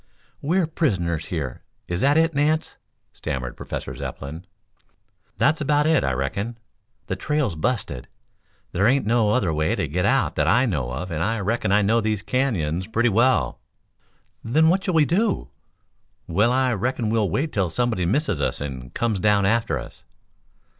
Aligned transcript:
"We 0.41 0.57
are 0.57 0.65
prisoners 0.65 1.27
here? 1.27 1.61
Is 1.87 2.01
that 2.01 2.17
it, 2.17 2.33
Nance?" 2.33 2.77
stammered 3.13 3.55
Professor 3.55 3.93
Zepplin. 3.95 4.47
"That's 5.37 5.61
about 5.61 5.85
it, 5.85 6.03
I 6.03 6.11
reckon. 6.13 6.57
The 7.05 7.15
trail's 7.15 7.53
busted. 7.55 8.07
There 8.71 8.87
ain't 8.87 9.05
no 9.05 9.29
other 9.29 9.53
way 9.53 9.75
to 9.75 9.87
get 9.87 10.05
out 10.07 10.33
that 10.37 10.47
I 10.47 10.65
know 10.65 10.91
of 10.91 11.11
and 11.11 11.21
I 11.23 11.39
reckon 11.39 11.71
I 11.71 11.83
know 11.83 12.01
these 12.01 12.23
canyons 12.23 12.87
pretty 12.87 13.09
well." 13.09 13.59
"Then 14.43 14.69
what 14.69 14.83
shall 14.83 14.95
we 14.95 15.05
do?" 15.05 15.51
"Well, 16.25 16.51
I 16.51 16.73
reckon 16.73 17.11
we'll 17.11 17.29
wait 17.29 17.53
till 17.53 17.69
somebody 17.69 18.07
misses 18.07 18.41
us 18.41 18.59
and 18.59 18.91
comes 18.95 19.19
down 19.19 19.45
after 19.45 19.77
us." 19.77 20.03